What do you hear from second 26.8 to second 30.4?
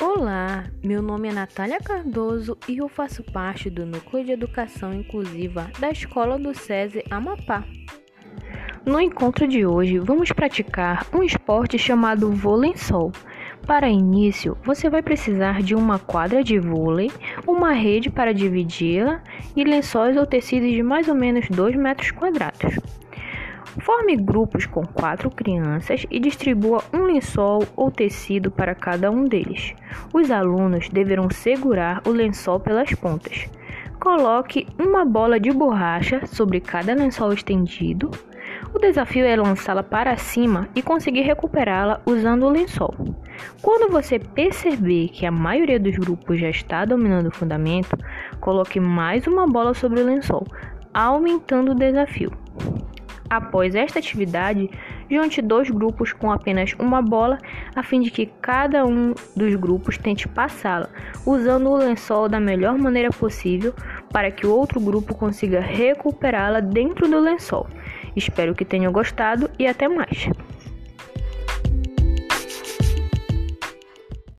um lençol ou tecido para cada um deles. Os